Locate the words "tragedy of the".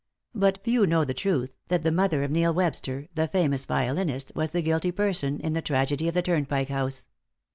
5.61-6.23